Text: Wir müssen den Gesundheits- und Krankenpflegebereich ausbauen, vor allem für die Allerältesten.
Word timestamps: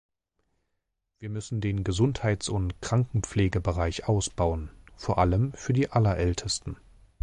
Wir 1.19 1.29
müssen 1.29 1.61
den 1.61 1.83
Gesundheits- 1.83 2.49
und 2.49 2.81
Krankenpflegebereich 2.81 4.07
ausbauen, 4.09 4.71
vor 4.95 5.19
allem 5.19 5.53
für 5.53 5.73
die 5.73 5.91
Allerältesten. 5.91 6.77